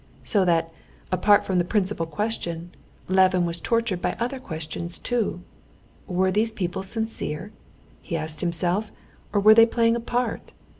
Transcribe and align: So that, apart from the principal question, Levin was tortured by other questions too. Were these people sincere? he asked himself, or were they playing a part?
So 0.23 0.43
that, 0.45 0.73
apart 1.11 1.43
from 1.45 1.59
the 1.59 1.63
principal 1.63 2.07
question, 2.07 2.73
Levin 3.07 3.45
was 3.45 3.59
tortured 3.59 4.01
by 4.01 4.13
other 4.19 4.39
questions 4.39 4.97
too. 4.97 5.43
Were 6.07 6.31
these 6.31 6.51
people 6.51 6.81
sincere? 6.81 7.51
he 8.01 8.17
asked 8.17 8.41
himself, 8.41 8.91
or 9.31 9.39
were 9.39 9.53
they 9.53 9.67
playing 9.67 9.95
a 9.95 9.99
part? 9.99 10.53